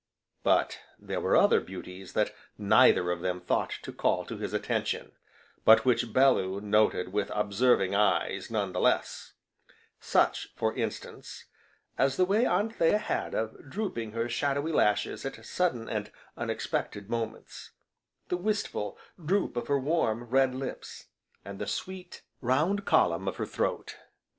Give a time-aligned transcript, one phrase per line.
[0.41, 5.11] But there were other beauties that neither of them thought to call to his attention,
[5.63, 9.33] but which Bellew noted with observing eyes, none the less:
[9.99, 11.45] such, for instance,
[11.99, 17.69] as the way Anthea had of drooping her shadowy lashes at sudden and unexpected moments;
[18.29, 21.09] the wistful droop of her warm, red lips,
[21.45, 23.97] and the sweet, round column of her throat.